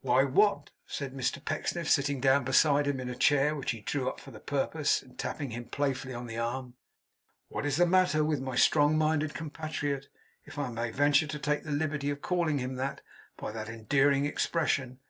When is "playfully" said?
5.66-6.14